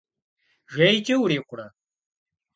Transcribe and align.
Жейкӏэ 0.73 1.15
урикъурэ? 1.21 1.67